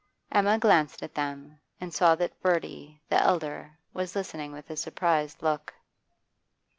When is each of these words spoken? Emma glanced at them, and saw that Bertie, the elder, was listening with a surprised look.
Emma 0.31 0.57
glanced 0.57 1.03
at 1.03 1.13
them, 1.13 1.59
and 1.79 1.93
saw 1.93 2.15
that 2.15 2.41
Bertie, 2.41 2.99
the 3.07 3.21
elder, 3.21 3.77
was 3.93 4.15
listening 4.15 4.51
with 4.51 4.67
a 4.71 4.75
surprised 4.75 5.43
look. 5.43 5.75